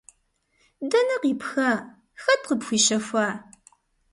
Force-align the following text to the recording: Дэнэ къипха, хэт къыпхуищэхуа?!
Дэнэ 0.89 1.15
къипха, 1.21 1.69
хэт 2.21 2.41
къыпхуищэхуа?! 2.47 3.27